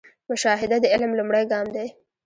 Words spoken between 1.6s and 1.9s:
دی